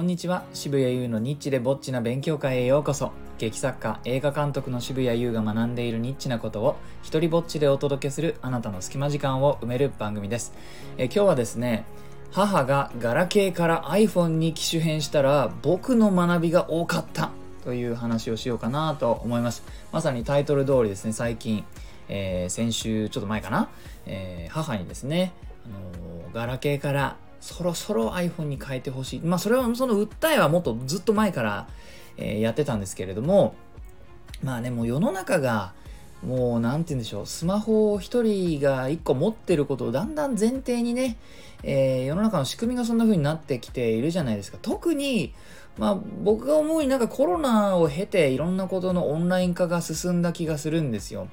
[0.00, 0.44] こんにちは。
[0.54, 3.12] 渋谷優のニッチでぼっちな勉強会へようこそ。
[3.36, 10.54] 劇作家映画監督の渋谷優が学んでいるニッチなことを一人ぼっちでお届けするあなたの隙間時間を埋める番組です。
[10.96, 11.84] え今日はですね
[12.30, 17.30] 母がガラケーから iPhone に機種変したら僕の学びが多かった。
[17.62, 19.62] という話をしようかなと思います。
[19.92, 21.62] まさにタイトル通りですね最近、
[22.08, 23.68] えー、先週ちょっと前かな、
[24.06, 25.34] えー、母にですね、
[25.66, 29.20] あのー、ガラケーからそろそろ iPhone に変えてほしい。
[29.20, 31.68] まあ、それは、その訴えはもっとずっと前から、
[32.16, 33.54] えー、やってたんですけれども、
[34.42, 35.72] まあね、もう世の中が、
[36.22, 41.16] もう、なんて言うんでしょう、スマホを一人が一個持ってることをだんだん前提にね、
[41.62, 44.58] えー、世の中の仕組みがそんな風になってきているじゃないですか。
[44.60, 45.34] 特に、
[45.78, 51.28] まあ、僕が思うになんかコロナを経ていろんなことのオンライン化が進んだ気がするんですよ。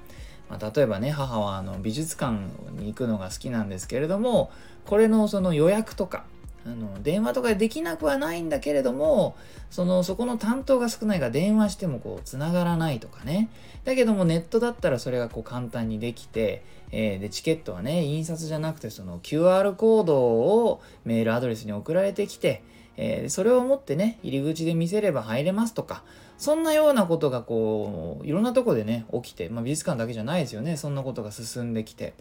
[0.50, 2.38] まあ、例えばね母はあの美術館
[2.80, 4.50] に行くのが好きなんですけれども
[4.88, 6.26] これのその予約とか
[6.66, 9.36] あの電話とかでできなくはないんだけれども
[9.70, 13.50] そのそこの担当が少ないから電話してもこう繋がらないとかね
[13.86, 22.64] だけどもネットだったらそれがこう簡単にできて、えー、でチケットはね印刷じゃなくてその QR コードをメールアドレスに送られてきて
[22.98, 26.04] えー、それを持ってね、入り口で見せれば入れますとか、
[26.38, 32.14] そんなようなことがこう、いろんなとこでね、起きて、まあ、美術館だけじゃないですよね、そんなことが進んできて。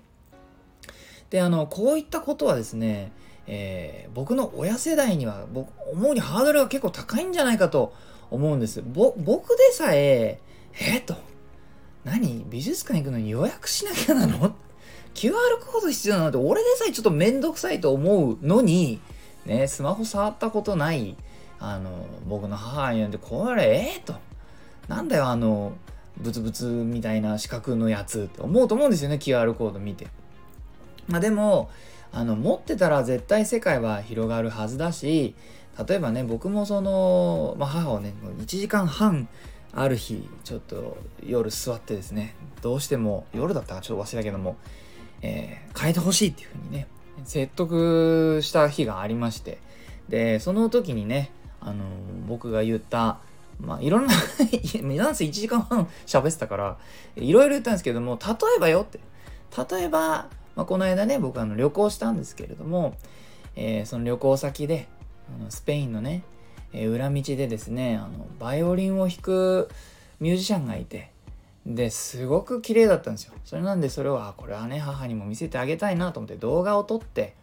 [1.31, 3.13] で、あの、こういったことはですね、
[3.47, 7.93] えー、僕の親世代には、僕、思うにハードルが結構高いんじゃないかと
[8.31, 8.83] 思うんです。
[8.83, 10.41] ぼ、僕でさえ、
[10.81, 11.15] えっ、と、
[12.05, 12.45] 何？
[12.49, 14.55] 美術館行くのに予約しなきゃなの
[15.15, 16.29] ?QR コード必要なの？
[16.29, 19.01] って、俺でさえちょっとめんどくさいと思うのに、
[19.45, 21.17] ね、スマホ触ったことない、
[21.59, 24.15] あの、僕の母に呼んで、これ、ええー、と、
[24.89, 25.77] なんだよ、あの、
[26.19, 30.07] ブツブツみたいな四角のやつって思うと思うんですよね、QR コード見て。
[31.09, 31.71] まあでも、
[32.13, 35.35] あの、持ってたら絶対世界は広がるはずだし、
[35.87, 39.29] 例えばね、僕もその、まあ、母をね、1時間半、
[39.73, 44.57] ある日、ちょっと夜座ってですね、どうしても、夜だったかちょっと忘れたけども、
[45.21, 46.87] えー、変えてほしいっていうふうにね、
[47.25, 49.59] 説得した日がありまして
[50.09, 51.31] でその時にね
[51.61, 51.85] あの
[52.29, 53.19] 僕が言った
[53.61, 54.13] まあいろんな
[54.95, 56.79] なんせ1時間半喋ってたから
[57.17, 59.01] いろいろ言ったんですけども例えばよって。
[59.71, 62.97] 例えば、まあ、この間ね僕あの旅行したんですけれども、
[63.55, 64.89] えー、その旅行先で
[65.41, 66.23] あのスペインのね、
[66.73, 69.69] えー、裏道でですねあのバイオリンを弾く
[70.19, 71.13] ミュージシャンがいて
[71.67, 73.35] ですごく綺麗だったんですよ。
[73.45, 77.35] それなんでそれはこれはね母にも見せてあげたいなと思って動画を撮って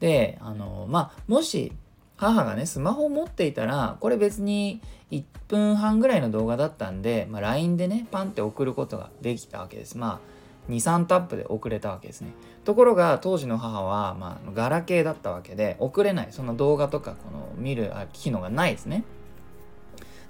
[0.00, 1.72] であのまあもし
[2.16, 9.98] 母がねスマホを持っていたらこれ別に1分半ぐらいの動画だったんで、まあ、LINE でねパンって送ることができたわけです。
[9.98, 10.33] まあ
[10.68, 12.32] 23タップで送れたわけですね。
[12.64, 16.28] ところが当時の母は、まあ、ガラケーだったわけで送れない。
[16.30, 19.04] その動画とかこの見る機能がないですね。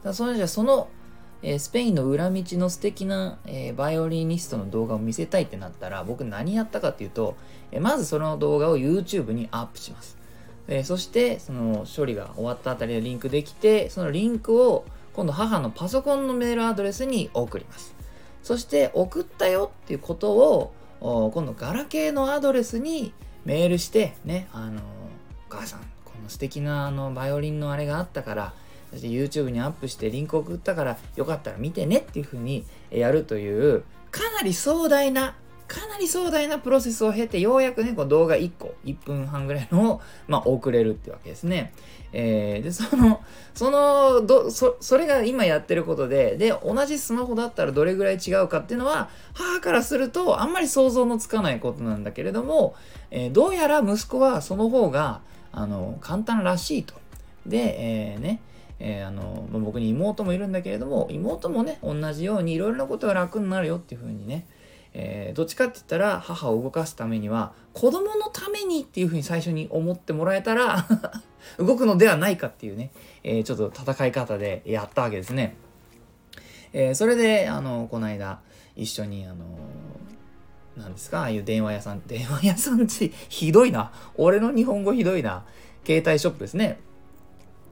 [0.03, 0.89] だそれじゃその
[1.47, 7.37] えー、スペインの裏道の素敵な、えー、バイオリニストの動画を見せたいってなったら僕何やったかっていうと、
[7.71, 10.17] えー、まずその動画を YouTube にアップします、
[10.69, 17.95] えそしてその処理が終わったあたりでリンクできてそのリンクを今度母のパソコンのメールアドレスに送ります。
[18.45, 23.13] そして送ったよっていうことを今度ガラケーのアドレスに
[23.45, 24.83] メールしてねあのお
[25.49, 28.55] 母さんこの素敵なあのバイオリンのあれがあったから
[28.91, 35.35] そして YouTube にアップしてリンク送ったからよかったら見てねっていう風にやるというかなり壮大な
[35.67, 41.73] かなり壮大なプロセスを経てようやくねこう動画1個1分半ぐらいのを、 まあ、送れるってわけですね。
[42.13, 43.21] えー、でその
[43.55, 52.77] そのどそそれが今やってることでで同じスマホだったらどれぐらい違うかっていうのは母からするとあんまり想像のつかないことなんだけれども、
[53.11, 56.95] えー、どうやら息子はその方があの簡単らしいと。
[57.47, 57.59] で、
[58.13, 58.41] えー、ね
[58.81, 64.47] えー、あの、僕に妹もいるんだけれども、妹もね、同じようにいろいろなことが楽になるよっていう風にね、
[64.95, 70.87] えー、どっちかって言ったら母を動かすためには子供のためにっていう風に最初に思ってもらえたら
[71.59, 72.93] 動くのではないかっていうね、
[73.25, 75.57] えー、ちょっと戦い方でやったわけですね。
[76.73, 78.41] えー、それで、あの、この間、
[78.75, 79.45] 一緒に、あの、
[80.77, 83.93] なんですか、ああいう電話屋さん、 電話屋さんってひどいな。
[84.17, 85.45] 俺の日本語ひどいな。
[85.87, 86.81] 携帯ショップですね。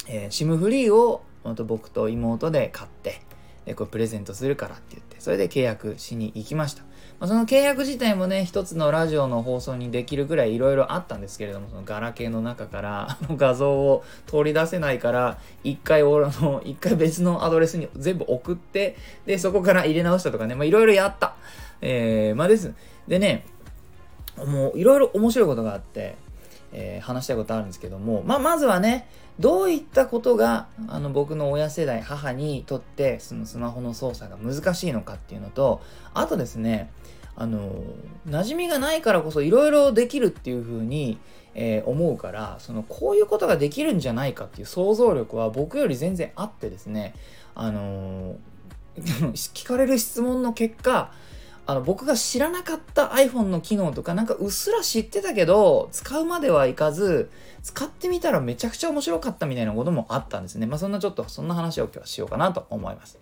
[0.06, 1.22] えー、SIM フリーを
[1.66, 3.22] 僕と妹で買って、
[3.64, 6.82] でこれプレゼントするからって言って、それで契約しに行きました。
[7.20, 21.36] まあ、その契約自体もね、一つのラジオの放送にできるぐらいいろいろあったんですけれども、そのガラケーの中から 画像を取り出せないから、一回俺の、一回別のアドレスに全部送って、で、そこから入れ直したとかね、まあいろいろやった。
[21.80, 22.74] えー、まあです。
[23.06, 23.44] でね、
[24.36, 26.16] もういろいろ面白いことがあって、
[26.72, 29.08] えー、話したいことあるんですけども、まあ、まずはね、
[29.38, 35.82] どういったことが、あの、僕の親世代、母にとって、そのスマホの操作が難しいのかっていうのと、
[36.14, 36.90] あとですね、
[37.34, 37.82] あの、
[38.28, 41.18] 馴染みがないからこそいろいろできるっていうふうに、
[41.54, 47.14] えー、思うから、その、こういうことができるんじゃないかっていう想像力は僕より全然あってですね、
[47.54, 48.36] あの
[48.96, 51.12] 聞かれる質問の結果、
[51.64, 57.30] あの僕が知らなかった iPhone の機能とかなんかうっすら知ってたけど使うまではいかず
[57.62, 60.66] 使ってみたらめちゃくちゃ面白かったみたいなこともあったんですね。
[60.66, 63.18] まあそんなちょっとそんな話を今日はしようかなと思います。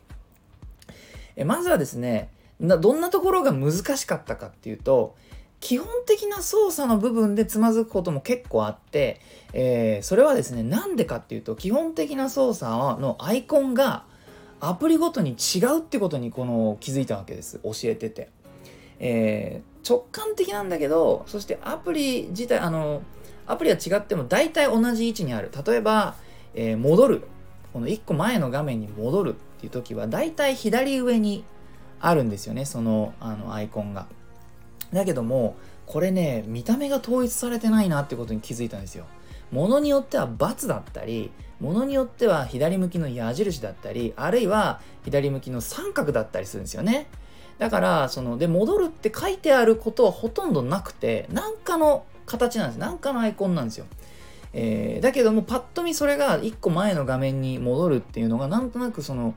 [1.36, 5.16] えまずはですねどんなところが難しかったかっていうと
[5.60, 9.20] 基本的な操作の部分でつまずくことも結構あって、
[9.52, 12.70] えー、それはですねなんでかっていうと基本的な操作
[13.00, 14.04] のアイコンが
[14.60, 17.60] アプリごとに違うってことにこの気づいたわけです。
[17.62, 18.28] 教えてて、
[18.98, 23.02] えー、直感的なんだけどそしてアプリ自体あの
[23.46, 25.50] アプリは違っても大体同じ位置にある。
[25.66, 26.14] 例えば、
[26.54, 27.22] えー、戻る。
[27.72, 31.44] この1個前の画面に戻るっていう時は大体左上に
[32.00, 32.64] あるんですよね。
[32.64, 34.06] そのあのアイコンが。
[34.92, 35.56] だけども
[35.86, 39.06] これね見た目が統一されてないなってことに気づいたんですよ。
[39.50, 41.30] ものによっては×だったり
[41.60, 47.06] ものによっては左向きの矢印だったりあるいは左向きの三角だったりするんですよね。
[47.58, 52.78] だからそので戻るって書いてあることはほとんどなくて何かの形なんです。
[52.78, 53.86] 何かのアイコンなんですよ。
[54.52, 59.34] えー、だけどもパッと見それが1個前の画面に戻るっていうのがなんとなくその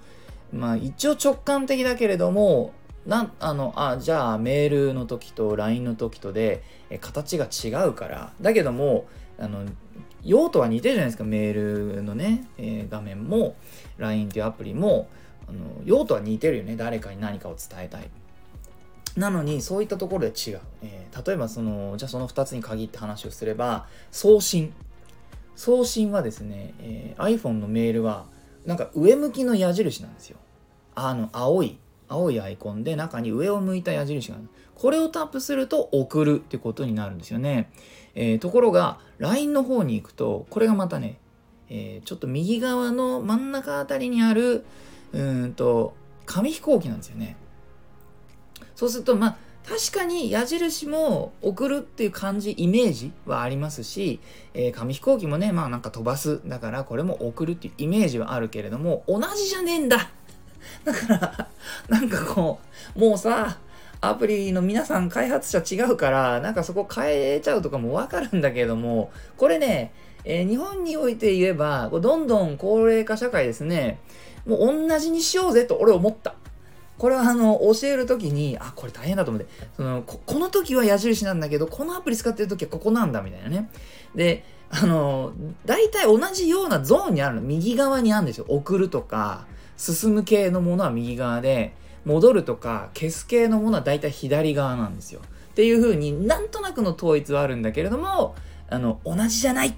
[0.52, 2.74] まあ一応直感的だけれども
[3.06, 8.34] なあのあじゃあメールの時と LINE の時とでえ形が違うから。
[8.40, 9.06] だけども
[9.38, 9.66] あの
[10.24, 11.24] 用途は似てるじゃないですか。
[11.24, 13.56] メールのね、えー、画面も
[13.98, 15.10] LINE っていうアプリも
[15.48, 16.76] あの用途は似てるよね。
[16.76, 18.10] 誰かに何かを伝えたい。
[19.18, 24.74] なのにそういったところで違う、えー、例えばそのじゃあその2つに限って話をすれば送信。
[25.56, 28.26] 送信はですね、えー、iPhone のメールは
[28.66, 30.38] なんか上向きの矢印なんですよ。
[30.96, 31.78] あの青い
[32.14, 34.48] 青いアイコンで中に上を向いた矢印がある。
[34.76, 37.72] これをタップすると送るってことになるんですよね。
[38.16, 41.18] えー、ところが LINE の方に行くとこれがまたね、
[41.70, 44.66] えー、ちょっと右側の真ん中あたりにある
[45.14, 45.96] うんと
[46.26, 47.36] 紙飛行機なんですよね。
[48.76, 49.38] そうするとまあ
[49.68, 54.20] 確かに矢印も送るっていう感じイメージはありますし、
[54.54, 60.12] えー、紙飛行機もねまあなんか飛ばすだからこれも送るっていうイメージはあるけれども同じじゃねえんだ
[60.84, 61.48] だから
[61.90, 62.60] なんかこ
[62.96, 63.58] うもうさ
[64.02, 69.94] アプリの皆さん開発者違うから、なんかそこ変えちゃうとかもわかるんだけども、これね、
[70.26, 74.00] えー、日本において言えば、どんどん高齢化社会ですね、
[74.46, 76.36] もう同じにしようぜと俺思った。
[76.98, 83.70] これはあの、教えるときに、あ、これ大変だと思って、そのこ、この時は矢印なんだけど、このアプリ使ってる時はここなんだみたいなね。
[84.16, 85.32] で、あの、
[85.66, 87.42] 大体同じようなゾーンにあるの。
[87.42, 88.46] 右側にあるんですよ。
[88.50, 89.46] 送るとか、
[89.78, 91.74] 進む系のものは右側で、
[92.06, 95.22] 戻るとか消す系のものは大体左側なんですよ。
[95.52, 98.36] っていう風になんとなくの統一はあるんだけれども
[98.70, 99.74] あの同じじゃないっ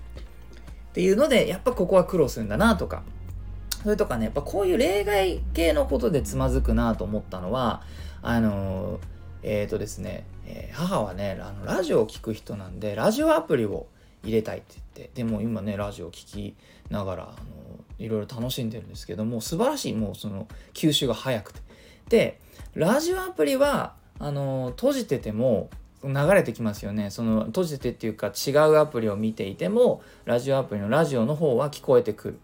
[0.94, 3.04] ていうのでやっぱここは苦労するんだなとか
[3.84, 7.84] それとかねやっぱこういう例外系のことでつまずくなと思ったのは
[8.22, 9.02] あの
[9.44, 13.88] えっ、ー、とですね、えー、母はねあのラジオを聴く人なんでラジオアプリを
[14.24, 16.56] 入れたいって言ってでも今ねラジオ聴き
[16.90, 17.34] ながらあの
[18.00, 21.62] いろいろ楽しんでるんですけども素晴らしいもうその吸収が早くて。
[22.10, 22.40] で
[22.76, 25.70] ラジオアプリはあの閉じてても
[26.04, 27.10] 流れてきますよね。
[27.10, 32.40] その閉じてっていうか違うアプリを見ていてもラジオアプリのラジオの方は聞こえてくる。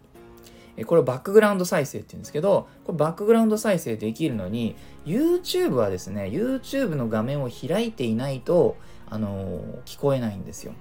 [0.86, 8.78] これバックグラウンド再生って言うんですけどこれバックグラウンド再生できるのに YouTube はですね YouTube の画面を開いていないと
[9.10, 10.74] あの聞こえないんですよ。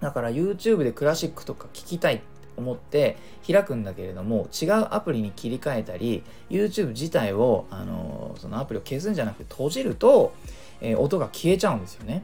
[0.00, 2.22] だから YouTube でクラシックとか聞きたい。
[2.60, 10.32] 思って開くんだけれども違うアプリに切り替えたり YouTube 自体をあのそのアプリを消すんじゃなくて閉じると、
[10.80, 12.22] えー、音が消えちゃうんですよね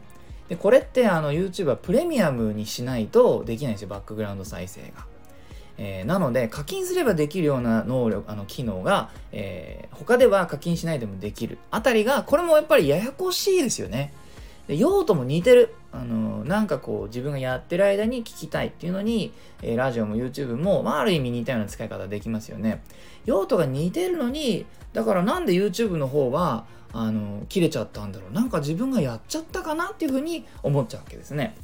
[0.49, 5.07] でこれってあの YouTube はプレミアムにしないとできないんですよバックグラウンド再生が。
[5.79, 14.13] えー、なので課金すればできるような能力あの機能が、えー、他では課金しないでもできるあたりがこれもやっぱりややこしいですよね。
[14.69, 22.83] で用途も似てるあのなんかこう自分がやってる間に聞きたいっていうのに、えー、ラジオも YouTube も、まあ、ある意味似たような使い方できますよね。
[23.25, 28.33] 用途が似てるのにだからなんで YouTube の方はあの切れちゃったんだろう。
[28.33, 31.57] なんか自分がやっちゃったかなっていうふうに思っちゃうわけですね。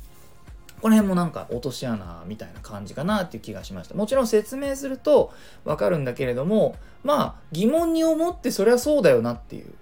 [0.81, 3.95] この辺もなんか落とし穴みたいな感じかなっていう気がしました。
[3.95, 5.33] もちろん説明すると
[5.65, 9.73] わかるんだけれどもまあ疑問に思ってそれはそうだよなっていう、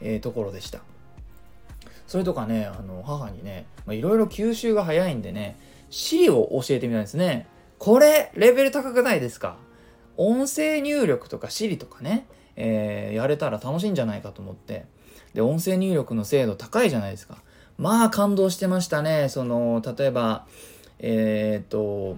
[0.00, 0.80] えー、ところでした。
[2.06, 5.56] それとかねあの母にねいろいろ吸収が早いんでね
[5.90, 7.46] Siri を教えてみたんですね。
[7.78, 9.56] これ、レベル高くないですか？
[10.16, 14.86] 音声入力とか Siri とかね、えー、やれたら楽しいんじゃないかと思って。
[15.34, 17.36] で、音声入力の精度高いじゃないですか。
[17.76, 19.28] まあ感動してましたね。
[19.28, 20.46] その、例えば、
[20.98, 22.16] えっ、と、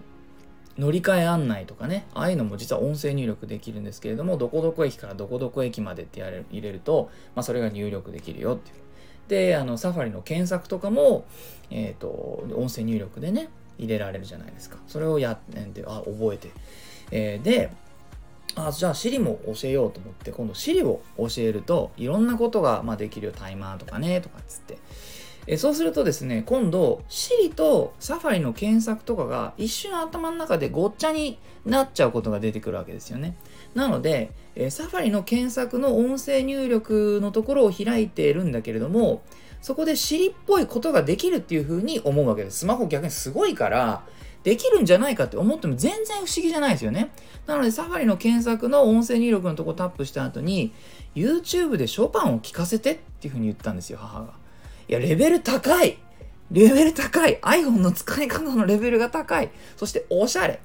[0.78, 8.76] 乗り換え案内とかね、ああいうのも実は音声入力できるんですけれども、どこどこ駅からどこどこ駅までってやれ入れると、まあ、それが入力できるよっていう。
[9.28, 11.24] で、あの、サファリの検索とかも、
[11.70, 12.08] えっ、ー、と、
[12.56, 14.78] 音声入力でね、入れられるじゃないですか。
[14.86, 16.50] それをやってんで、あ、覚えて。
[17.10, 17.70] えー、で、
[18.56, 23.32] あ、じゃあ Siri も教えようと思って、今度 Siri を教えると、いろんなことが、まあ、できるよ。
[23.32, 24.78] タイマーとかね、とかっつって。
[25.46, 33.36] えそうするとですね、今度、Siri とサファリの検索とかが一瞬頭の中でごっちゃになっちゃうことが出てくるわけですよね。
[33.74, 39.22] なので、えサファリの検索の音声入力のところを開いているんだけれども、
[39.60, 42.60] そこで Siri っぽいことができるっていうふうに思うわけです。
[42.60, 44.04] スマホ逆にすごいから、
[44.44, 47.10] できるんじゃないかって思っても全然不思議じゃないですよね。
[47.46, 50.72] なので、サファリの検索の音声入力のとこタップした後に、
[51.14, 54.34] YouTube でショパンを聴かせてっていうふうに言ったんですよ、母が。
[54.88, 55.98] いや、レベル高い
[56.50, 60.60] レベル高い !iPhone の使い方のレベルが高いそしておしゃれ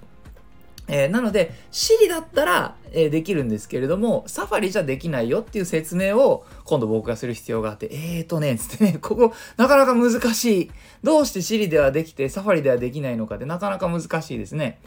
[0.87, 10.71] えー、なので、Siri だったら、えー、できるんですけれども、サファリじゃできないよっていう説明を今度僕がする必要があって、えーとね、つってね、 ここなかなか難しい。
[11.03, 14.79] どうして Siri ではできて、サファリではできないのかってなかなか難しいですね。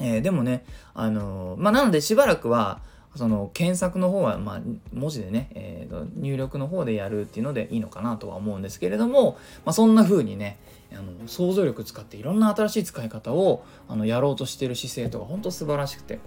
[0.00, 2.80] えー、でもね、あのまあ、なのでしばらくは、
[3.16, 4.60] その検索の方は、まあ、
[4.92, 10.58] 文字でね、えー、入力の方でやるっていうのでいいのかなとは思うんですけれども、まあ、そんな風にね
[10.92, 16.18] あの想像力使っていろんな新しい使い方をあのやろうとしてる姿勢とか本当素晴らしくて。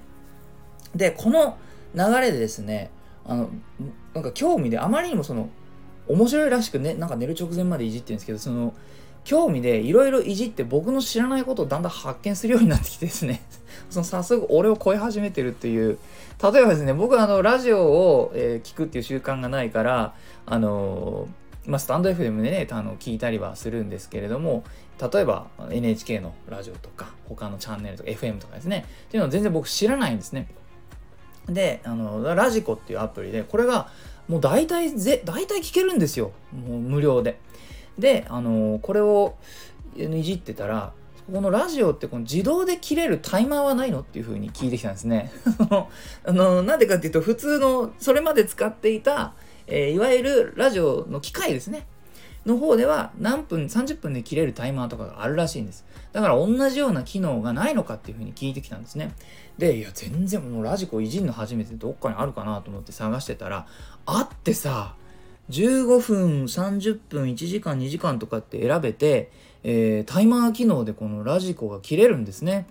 [0.96, 1.58] でこの
[1.96, 2.92] 流れでですね
[3.26, 3.50] あの
[4.14, 5.50] なんか興味であまりにもその
[6.08, 8.74] 面白いらしくねなんか寝る直前までいじってるんですけどその
[9.24, 13.42] 興味でいろいろいじって僕の知らないことをだんだん発見するようになってきてですね。
[13.90, 16.00] その早速俺を超え始めてるっていう。
[16.42, 20.16] 例えばですね僕はあのラジオを、えー、聞くっていう習慣がないから
[20.48, 24.64] あのー、まあ、スタンド FM でねあの聞いたりはするんですけれども
[25.00, 28.86] 例えば NHK のラジオとか他のチャンネルとか FM とかですね。
[29.08, 30.48] っていうのは全然僕知らないんですね。
[31.48, 33.90] であのラジコっていうアプリでこれが
[34.28, 36.32] もう大体ぜ大体聞けるんですよ。
[36.54, 37.40] もう無料で。
[37.98, 39.36] で、あのこれを
[39.96, 40.94] いじってたら、
[41.32, 45.32] このラジオってこの自動で切れるタイマーはないのっていう風に聞いてきたんですね。
[46.26, 49.34] あの、なんでかっていうと、普通の、それまで使っていた、
[49.68, 51.86] えー、いわゆるラジオの機械ですね。
[52.46, 55.86] の方では何分、30分で切れるタイマーとかがあるらしいんです。
[56.12, 59.14] だから同じような機能がないのかっていう風に聞いてきたんですね。
[59.58, 63.68] で、いや、全然もうラジコいじんの初めてどっかにあるかなと思って探してたら、
[64.06, 64.96] あってさ、
[65.52, 69.32] 15分、30分、1時間、2時間とかって選べて、
[69.64, 72.68] えー、タイマー機能でこのラジコが切れるんですね。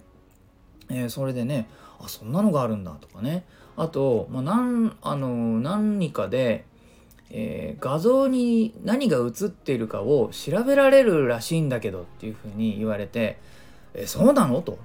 [0.89, 1.69] えー、それでね、
[2.01, 3.45] あ、そんなのがあるんだとかね。
[3.77, 6.65] あと、まあ、なん、あの、何かで、
[7.31, 13.39] えー、画像に何が映っているかを調べられるらしいんだけどっていうふうに言われて、
[13.95, 14.63] えそうなの？
[14.63, 14.79] と。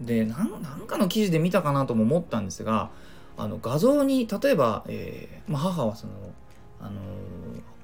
[0.00, 0.50] でなん
[0.86, 2.90] かの記事で見たかなとも思ったんですが
[3.36, 6.12] あの画像に例えば、えーまあ、母はその
[6.84, 7.00] あの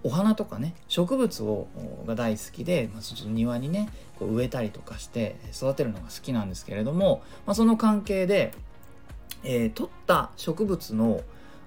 [0.02, 1.66] お花とかね植物を
[2.07, 3.88] が大好きで、まあ、ちょっと庭にね
[4.19, 8.52] こう植えたりとかして育てるのが好きなんですけれども、まあ、その関係で、
[9.42, 11.23] えー、撮った植物の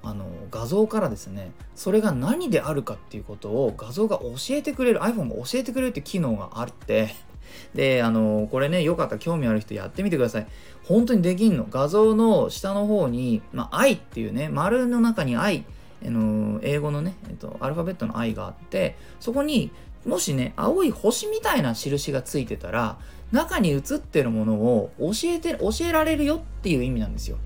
[0.06, 7.16] あの画像からですねそれが何であるかっていうことを画像が教えてくれる iPhone が教えてくれるって機能があって
[7.74, 10.48] であのこれねよかったら興味ある人やってみてください。
[10.84, 11.66] 本当にできんの。
[11.70, 15.63] 画像の下の方に、まあ、愛っていうね丸の中に愛
[16.05, 19.72] あの英語のね、えっと、アルファベットの I があってそこに
[20.05, 22.98] もしね青い星みたいな印がついてたら
[23.31, 27.38] 中に写ってるものを教えて教えられるよっていう意味なんですよ。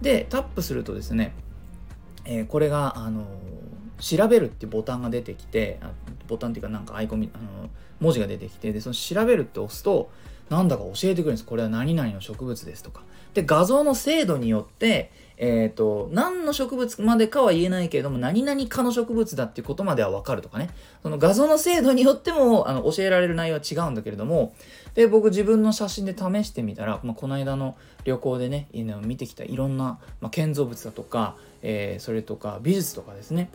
[0.00, 1.34] でタップするとですね、
[2.24, 3.24] えー、これがあの
[3.98, 5.78] 調べるっていうボタンが出てきて
[6.26, 7.70] ボタンっていうかなんかアイコンあの
[8.00, 10.10] 文字が出てきてでその調べるって押すと
[10.48, 13.02] なんだか教えてくれるんですこれは何々の植物ですとか
[13.34, 20.70] で画像の精度によってえっ、ー、と、何の植物までかは言えないけれども、何々かの植物だっていうことまではわかるとかね。
[21.02, 24.54] その画像の精度によっても、あの、教えられる内容は違うんだけれども、
[24.94, 33.50] で、僕自分の写真で試してみたら、まあ、この間の旅行でね犬を、見てきたいろんな、まあ、建造物だとか、えー、それとか美術とかですね。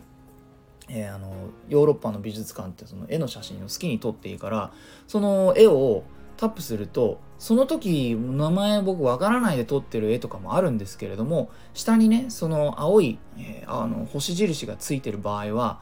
[0.88, 1.32] えー、あの
[1.68, 4.72] ヨーロッパの美術館ってその絵の写真を好きに撮っていいから
[5.06, 6.02] その絵を
[6.36, 15.80] タップするとその時名前僕わからないで撮ってる絵とかもあるんですけれども下にねその青い、えー、あの星印がついてる場合は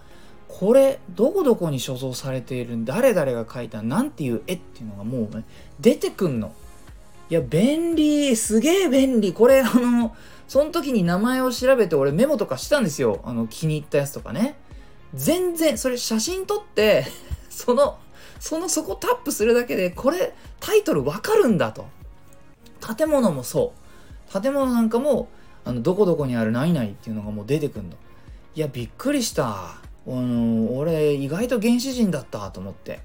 [0.49, 5.45] これどこどこに所蔵されている誰々が描いたなんていう絵っていうのがもうね
[5.79, 6.53] 出てくんの。
[7.31, 9.33] いや便利すげえ便利。
[9.33, 10.17] これあの
[10.49, 13.21] その時に名前を調べて俺メモとかしたんですよ。
[13.25, 14.57] あの気に入ったやつとかね。
[15.15, 17.07] 全然それ写真撮って
[17.49, 17.99] その
[18.41, 21.87] そのそこタップするだけでこれタイトルわかるんだと。
[22.97, 23.75] 建物もそ
[24.35, 24.41] う。
[24.41, 25.29] 建物なんかも
[25.65, 27.97] あのどこどこにある何々っていうのがもう出てくんの。
[28.57, 29.47] いやびっくりした。
[29.47, 33.01] あの俺意外と原始人だったと思って。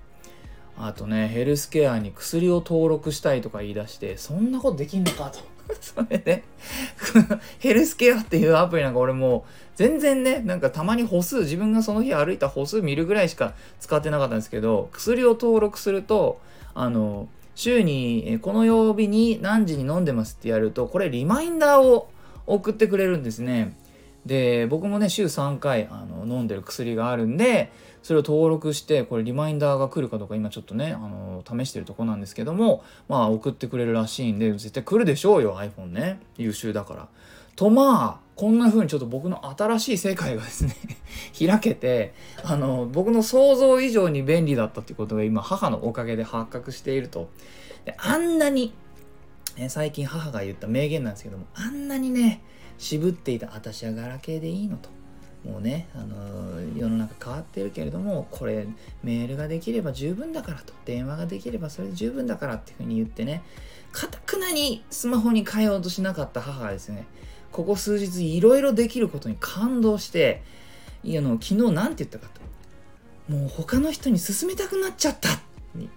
[0.77, 5.39] あとねヘルスケアに薬を登録したいとか言い出してそんなことできんのかと。
[5.81, 6.43] それで
[7.59, 16.39] ヘルスケアっていうアプリなんか俺もう全然ね、なんかたまに歩数、自分がその日歩いた歩数見るぐらいしか使ってなかったんですけど、薬を登録すると、
[16.73, 22.07] あの、週にこの曜日に何時に飲んでますってやると、これリマインダーを
[22.47, 23.75] 送ってくれるんですね。
[24.25, 27.69] で、僕もね、週3回あの飲んでる薬があるんで、
[28.01, 36.19] それを登録して、これリマインダーが来るかどうか今ちょっとね、あの、試してるとこなんですけども、まあ送ってくれるらしいんで、絶対来るでしょうよ、iPhone ね。
[36.37, 37.07] 優秀だから。
[37.55, 40.75] とまあ、こんな風にちょっと僕の新しい世界がですね
[41.39, 47.29] 開けて、あの、僕の想像以上に便利だったっていうことが今母のおかげで発覚していると。
[47.85, 48.73] であんなに、
[49.57, 52.41] ね、最近母が言った名言なんですけども、あんなにね、
[52.77, 54.89] 渋っていた私はガラケーでいいのと。
[55.45, 58.67] もうね、あの、世の中変わってるけれども、これ
[59.03, 63.43] メールができれば十分だからと、電話ができればそれで十分だからっていうふうに言ってね、
[63.91, 67.05] かたくなにスマホに変えようとしなかった母がですね、
[67.51, 70.41] ここ数日いろいろできることに感動して、
[71.03, 73.33] いや、あの、昨日何て言ったかと。
[73.33, 75.41] もう他の人に勧めたくなっちゃったって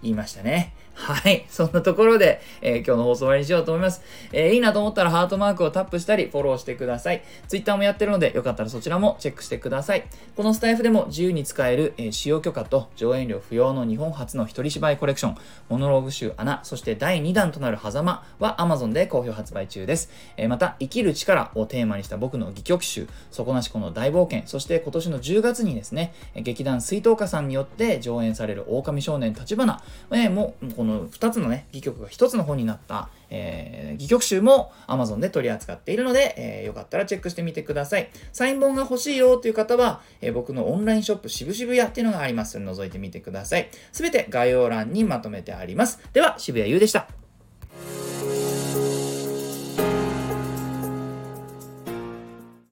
[0.01, 0.73] 言いましたね。
[0.99, 1.45] はい。
[1.49, 4.01] そんなところで、えー、今日の放送終わりにしようと思います。
[4.33, 7.23] えー、いいなと思ったらハートマークをタップしたり、フォローしてください。
[7.47, 10.03] Twitter もやってるので、よかったらそちらもチェックしてください。
[10.35, 15.37] このスタイフでも自由に使える、えー、使用許可と上演料不要の日本初の一人芝居コレクション、
[15.69, 20.09] モノローグ集穴、そして第2弾となる狭間は Amazon で好評発売中です。
[20.35, 38.09] えまた、生きる力をテーマにした僕の戯曲集、底なしこの大冒険、そして今年の10月にですね、劇団水筒花さんによって上演される狼少年立花、えもこのの2つのね、戯曲が1つの本になった、えー、戯曲集も Amazon で取り扱っているので、えー、よかったらチェックしてみてください。
[38.33, 43.69] サイン本が欲しいよという方は、えー、僕のオンラインショップ渋々屋っていうのがあります覗いてみてください。
[43.91, 45.99] すべて概要欄にまとめてあります。
[46.13, 47.07] では、渋谷優でした。